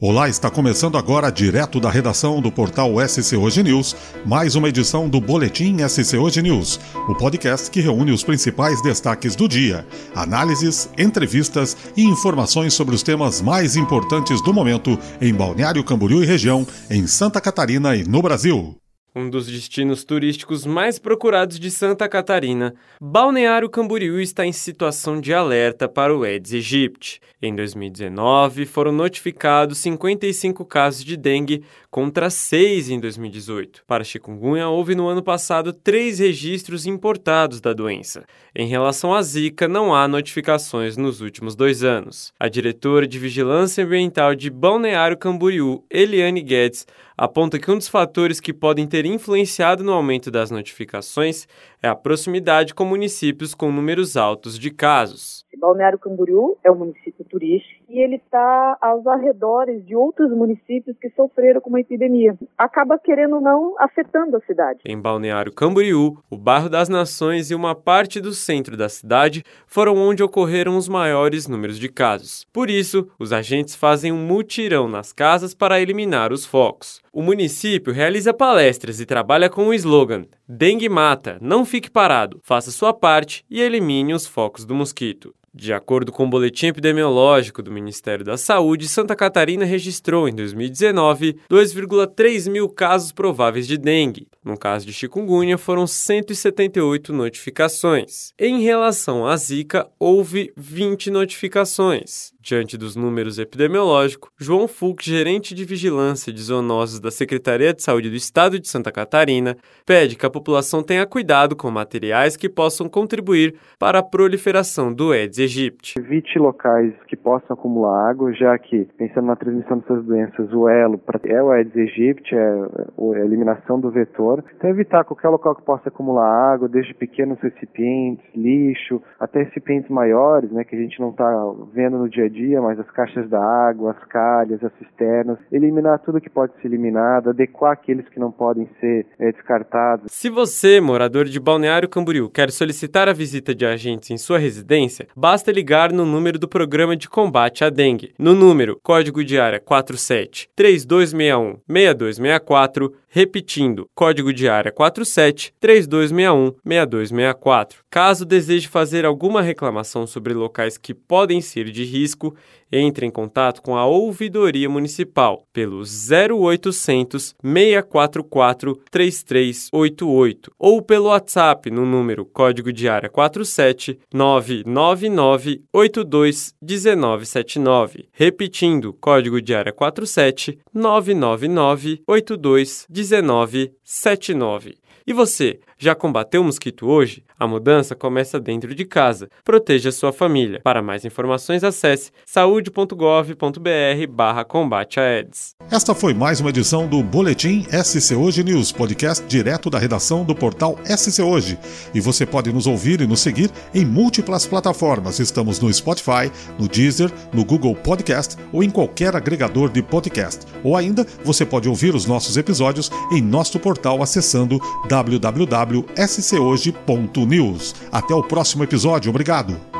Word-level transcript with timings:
Olá, 0.00 0.28
está 0.28 0.48
começando 0.48 0.96
agora, 0.96 1.28
direto 1.28 1.80
da 1.80 1.90
redação 1.90 2.40
do 2.40 2.52
portal 2.52 2.92
SC 3.00 3.34
Hoje 3.34 3.64
News, 3.64 3.96
mais 4.24 4.54
uma 4.54 4.68
edição 4.68 5.08
do 5.08 5.20
Boletim 5.20 5.78
SC 5.88 6.16
Hoje 6.16 6.40
News, 6.40 6.78
o 7.08 7.16
podcast 7.16 7.68
que 7.68 7.80
reúne 7.80 8.12
os 8.12 8.22
principais 8.22 8.80
destaques 8.80 9.34
do 9.34 9.48
dia, 9.48 9.84
análises, 10.14 10.88
entrevistas 10.96 11.76
e 11.96 12.04
informações 12.04 12.74
sobre 12.74 12.94
os 12.94 13.02
temas 13.02 13.40
mais 13.40 13.74
importantes 13.74 14.40
do 14.40 14.54
momento 14.54 14.96
em 15.20 15.34
Balneário 15.34 15.82
Camboriú 15.82 16.22
e 16.22 16.26
região, 16.26 16.64
em 16.88 17.04
Santa 17.08 17.40
Catarina 17.40 17.96
e 17.96 18.04
no 18.04 18.22
Brasil 18.22 18.78
um 19.18 19.28
dos 19.28 19.48
destinos 19.48 20.04
turísticos 20.04 20.64
mais 20.64 20.98
procurados 20.98 21.58
de 21.58 21.70
Santa 21.70 22.08
Catarina, 22.08 22.74
Balneário 23.02 23.68
Camboriú 23.68 24.20
está 24.20 24.46
em 24.46 24.52
situação 24.52 25.20
de 25.20 25.34
alerta 25.34 25.88
para 25.88 26.16
o 26.16 26.22
Aedes 26.22 26.52
aegypti. 26.52 27.20
Em 27.42 27.54
2019, 27.54 28.64
foram 28.64 28.92
notificados 28.92 29.78
55 29.78 30.64
casos 30.64 31.04
de 31.04 31.16
dengue 31.16 31.64
contra 31.90 32.28
6 32.28 32.90
em 32.90 33.00
2018. 33.00 33.82
Para 33.86 34.04
chikungunya, 34.04 34.68
houve 34.68 34.94
no 34.94 35.08
ano 35.08 35.22
passado 35.22 35.72
três 35.72 36.18
registros 36.18 36.86
importados 36.86 37.60
da 37.60 37.72
doença. 37.72 38.24
Em 38.54 38.66
relação 38.66 39.14
à 39.14 39.22
Zika, 39.22 39.66
não 39.66 39.94
há 39.94 40.06
notificações 40.06 40.96
nos 40.96 41.20
últimos 41.20 41.54
dois 41.54 41.82
anos. 41.82 42.32
A 42.38 42.48
diretora 42.48 43.06
de 43.06 43.18
Vigilância 43.18 43.84
Ambiental 43.84 44.34
de 44.34 44.50
Balneário 44.50 45.16
Camboriú, 45.16 45.84
Eliane 45.90 46.42
Guedes, 46.42 46.86
aponta 47.16 47.58
que 47.58 47.70
um 47.70 47.78
dos 47.78 47.88
fatores 47.88 48.38
que 48.38 48.52
podem 48.52 48.86
ter 48.86 49.06
influenciado 49.06 49.82
no 49.82 49.92
aumento 49.92 50.30
das 50.30 50.50
notificações 50.50 51.48
é 51.82 51.88
a 51.88 51.94
proximidade 51.94 52.74
com 52.74 52.84
municípios 52.84 53.54
com 53.54 53.72
números 53.72 54.16
altos 54.16 54.58
de 54.58 54.70
casos. 54.70 55.44
Balneário 55.58 55.98
Camboriú 55.98 56.56
é 56.64 56.70
um 56.70 56.76
município 56.76 57.24
turístico 57.24 57.84
e 57.88 58.00
ele 58.00 58.16
está 58.16 58.78
aos 58.80 59.06
arredores 59.06 59.84
de 59.84 59.96
outros 59.96 60.30
municípios 60.30 60.96
que 60.98 61.10
sofreram 61.10 61.60
com 61.60 61.70
uma 61.70 61.80
epidemia. 61.80 62.36
Acaba, 62.56 62.98
querendo 62.98 63.36
ou 63.36 63.40
não, 63.40 63.74
afetando 63.78 64.36
a 64.36 64.40
cidade. 64.40 64.80
Em 64.84 65.00
Balneário 65.00 65.52
Camboriú, 65.52 66.18
o 66.30 66.36
bairro 66.36 66.68
das 66.68 66.88
Nações 66.88 67.50
e 67.50 67.54
uma 67.54 67.74
parte 67.74 68.20
do 68.20 68.32
centro 68.32 68.76
da 68.76 68.88
cidade 68.88 69.44
foram 69.66 69.96
onde 69.96 70.22
ocorreram 70.22 70.76
os 70.76 70.88
maiores 70.88 71.48
números 71.48 71.78
de 71.78 71.88
casos. 71.88 72.46
Por 72.52 72.70
isso, 72.70 73.08
os 73.18 73.32
agentes 73.32 73.74
fazem 73.74 74.12
um 74.12 74.26
mutirão 74.26 74.88
nas 74.88 75.12
casas 75.12 75.54
para 75.54 75.80
eliminar 75.80 76.32
os 76.32 76.46
focos. 76.46 77.02
O 77.12 77.22
município 77.22 77.92
realiza 77.92 78.32
palestras 78.32 79.00
e 79.00 79.06
trabalha 79.06 79.50
com 79.50 79.66
o 79.66 79.74
slogan 79.74 80.24
Dengue 80.50 80.88
mata, 80.88 81.36
não 81.42 81.64
fique 81.64 81.90
parado, 81.90 82.40
faça 82.42 82.70
sua 82.70 82.94
parte 82.94 83.44
e 83.50 83.60
elimine 83.60 84.14
os 84.14 84.26
focos 84.26 84.64
do 84.64 84.74
mosquito. 84.74 85.34
De 85.54 85.72
acordo 85.72 86.12
com 86.12 86.24
o 86.24 86.28
boletim 86.28 86.66
epidemiológico 86.66 87.62
do 87.62 87.72
Ministério 87.72 88.24
da 88.24 88.36
Saúde, 88.36 88.88
Santa 88.88 89.16
Catarina 89.16 89.64
registrou 89.64 90.28
em 90.28 90.34
2019 90.34 91.38
2,3 91.50 92.50
mil 92.50 92.68
casos 92.68 93.12
prováveis 93.12 93.66
de 93.66 93.76
dengue. 93.76 94.28
No 94.44 94.56
caso 94.56 94.86
de 94.86 94.92
chikungunya, 94.92 95.58
foram 95.58 95.86
178 95.86 97.12
notificações. 97.12 98.32
Em 98.38 98.62
relação 98.62 99.26
à 99.26 99.36
Zika, 99.36 99.88
houve 99.98 100.52
20 100.56 101.10
notificações. 101.10 102.32
Diante 102.48 102.78
dos 102.78 102.96
números 102.96 103.38
epidemiológicos, 103.38 104.30
João 104.38 104.66
Fux, 104.66 105.04
gerente 105.04 105.54
de 105.54 105.66
vigilância 105.66 106.32
de 106.32 106.40
zoonoses 106.40 106.98
da 106.98 107.10
Secretaria 107.10 107.74
de 107.74 107.82
Saúde 107.82 108.08
do 108.08 108.16
Estado 108.16 108.58
de 108.58 108.66
Santa 108.66 108.90
Catarina, 108.90 109.54
pede 109.84 110.16
que 110.16 110.24
a 110.24 110.30
população 110.30 110.82
tenha 110.82 111.04
cuidado 111.06 111.54
com 111.54 111.70
materiais 111.70 112.38
que 112.38 112.48
possam 112.48 112.88
contribuir 112.88 113.54
para 113.78 113.98
a 113.98 114.02
proliferação 114.02 114.90
do 114.90 115.12
Aedes 115.12 115.38
aegypti. 115.38 115.98
Evite 115.98 116.38
locais 116.38 116.94
que 117.06 117.16
possam 117.16 117.52
acumular 117.52 118.08
água, 118.08 118.32
já 118.32 118.58
que, 118.58 118.88
pensando 118.96 119.26
na 119.26 119.36
transmissão 119.36 119.80
dessas 119.80 120.02
doenças, 120.06 120.50
o 120.50 120.70
elo 120.70 120.98
é 121.24 121.42
o 121.42 121.50
Aedes 121.50 121.76
aegypti, 121.76 122.34
é 122.34 122.38
a 122.40 123.24
eliminação 123.26 123.78
do 123.78 123.90
vetor. 123.90 124.42
Então, 124.56 124.70
evitar 124.70 125.04
qualquer 125.04 125.28
local 125.28 125.54
que 125.54 125.66
possa 125.66 125.90
acumular 125.90 126.54
água, 126.54 126.66
desde 126.66 126.94
pequenos 126.94 127.38
recipientes, 127.40 128.24
lixo, 128.34 129.02
até 129.20 129.42
recipientes 129.42 129.90
maiores, 129.90 130.50
né, 130.50 130.64
que 130.64 130.74
a 130.74 130.78
gente 130.78 130.98
não 130.98 131.10
está 131.10 131.30
vendo 131.74 131.98
no 131.98 132.08
dia 132.08 132.24
a 132.24 132.28
dia 132.30 132.37
dia, 132.38 132.62
mas 132.62 132.78
as 132.78 132.88
caixas 132.92 133.28
da 133.28 133.42
água, 133.42 133.90
as 133.90 134.08
calhas, 134.08 134.62
as 134.62 134.72
cisternas, 134.78 135.38
eliminar 135.50 135.98
tudo 135.98 136.20
que 136.20 136.30
pode 136.30 136.52
ser 136.60 136.68
eliminado, 136.68 137.30
adequar 137.30 137.72
aqueles 137.72 138.08
que 138.08 138.20
não 138.20 138.30
podem 138.30 138.68
ser 138.80 139.06
é, 139.18 139.32
descartados. 139.32 140.06
Se 140.12 140.30
você, 140.30 140.80
morador 140.80 141.24
de 141.24 141.40
Balneário 141.40 141.88
Camboriú, 141.88 142.30
quer 142.30 142.50
solicitar 142.50 143.08
a 143.08 143.12
visita 143.12 143.54
de 143.54 143.66
agentes 143.66 144.10
em 144.10 144.16
sua 144.16 144.38
residência, 144.38 145.08
basta 145.16 145.50
ligar 145.50 145.92
no 145.92 146.06
número 146.06 146.38
do 146.38 146.48
Programa 146.48 146.96
de 146.96 147.08
Combate 147.08 147.64
à 147.64 147.70
Dengue, 147.70 148.12
no 148.18 148.34
número 148.34 148.78
código 148.82 149.24
de 149.24 149.38
área 149.38 149.58
47 149.58 150.48
3261 150.54 151.60
6264, 151.66 152.92
repetindo, 153.08 153.88
código 153.94 154.32
de 154.32 154.48
área 154.48 154.70
47 154.70 155.52
3261 155.58 156.54
6264. 156.64 157.80
Caso 157.90 158.24
deseje 158.24 158.68
fazer 158.68 159.04
alguma 159.04 159.42
reclamação 159.42 160.06
sobre 160.06 160.34
locais 160.34 160.76
que 160.76 160.92
podem 160.94 161.40
ser 161.40 161.70
de 161.70 161.84
risco, 161.84 162.34
entre 162.70 163.06
em 163.06 163.10
contato 163.10 163.62
com 163.62 163.76
a 163.76 163.86
Ouvidoria 163.86 164.68
Municipal 164.68 165.42
pelo 165.52 165.78
0800 165.78 167.34
644 167.42 168.78
3388 168.90 170.52
ou 170.58 170.82
pelo 170.82 171.06
WhatsApp 171.06 171.70
no 171.70 171.86
número 171.86 172.26
código 172.26 172.72
de 172.72 172.88
área 172.88 173.08
47 173.08 173.98
999 174.12 175.62
82 175.72 176.54
1979. 176.60 178.08
Repetindo, 178.12 178.92
código 178.92 179.40
de 179.40 179.54
área 179.54 179.72
47 179.72 180.58
999 180.74 182.02
82 182.06 182.86
1979. 182.88 183.07
1979. 183.16 184.78
E 185.06 185.12
você, 185.12 185.58
já 185.78 185.94
combateu 185.94 186.42
o 186.42 186.44
mosquito 186.44 186.86
hoje? 186.86 187.22
A 187.38 187.46
mudança 187.46 187.94
começa 187.94 188.40
dentro 188.40 188.74
de 188.74 188.84
casa. 188.84 189.28
Proteja 189.44 189.92
sua 189.92 190.12
família. 190.12 190.60
Para 190.62 190.82
mais 190.82 191.04
informações, 191.04 191.62
acesse 191.62 192.10
saúde.gov.br 192.26 194.06
barra 194.10 194.44
combate 194.44 194.98
a 194.98 195.04
Aedes. 195.04 195.54
Esta 195.70 195.94
foi 195.94 196.12
mais 196.12 196.40
uma 196.40 196.50
edição 196.50 196.88
do 196.88 197.02
Boletim 197.02 197.64
SC 197.70 198.16
Hoje 198.16 198.42
News, 198.42 198.72
podcast 198.72 199.24
direto 199.26 199.70
da 199.70 199.78
redação 199.78 200.24
do 200.24 200.34
portal 200.34 200.76
SC 200.84 201.22
Hoje. 201.22 201.58
E 201.94 202.00
você 202.00 202.26
pode 202.26 202.52
nos 202.52 202.66
ouvir 202.66 203.00
e 203.00 203.06
nos 203.06 203.20
seguir 203.20 203.50
em 203.72 203.84
múltiplas 203.84 204.46
plataformas. 204.46 205.20
Estamos 205.20 205.60
no 205.60 205.72
Spotify, 205.72 206.32
no 206.58 206.66
Deezer, 206.66 207.12
no 207.32 207.44
Google 207.44 207.76
Podcast 207.76 208.36
ou 208.52 208.64
em 208.64 208.70
qualquer 208.70 209.14
agregador 209.14 209.70
de 209.70 209.80
podcast. 209.80 210.44
Ou 210.64 210.76
ainda, 210.76 211.06
você 211.24 211.46
pode 211.46 211.68
ouvir 211.68 211.94
os 211.94 212.04
nossos 212.04 212.36
episódios 212.36 212.90
em 213.12 213.22
nosso 213.22 213.60
portal 213.60 214.02
acessando 214.02 214.58
www.scohoje.news. 214.88 217.74
Até 217.90 218.14
o 218.14 218.22
próximo 218.22 218.62
episódio. 218.64 219.10
Obrigado. 219.10 219.77